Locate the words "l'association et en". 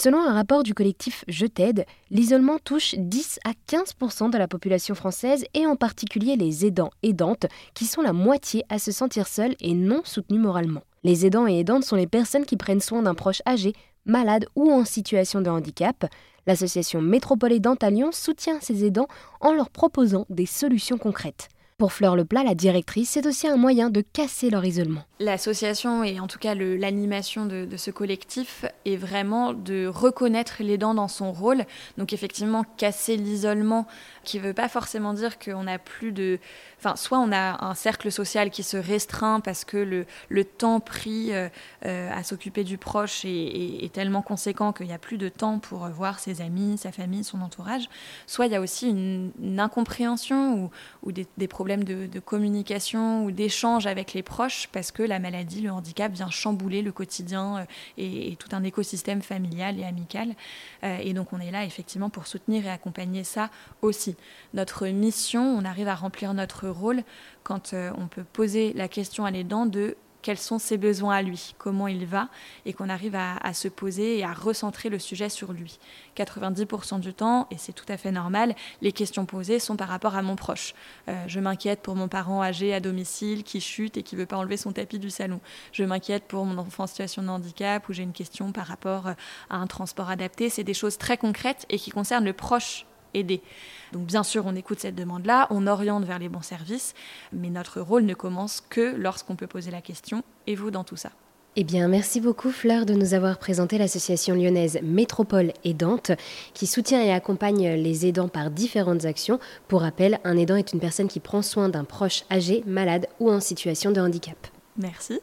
25.18-26.26